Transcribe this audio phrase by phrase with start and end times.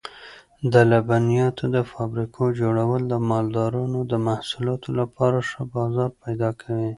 [0.73, 6.89] د لبنیاتو د فابریکو جوړول د مالدارانو د محصولاتو لپاره ښه بازار پیدا کوي.